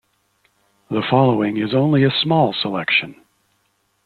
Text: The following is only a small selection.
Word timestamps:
The 0.89 1.03
following 1.11 1.57
is 1.57 1.75
only 1.75 2.03
a 2.03 2.09
small 2.23 2.55
selection. 2.59 3.21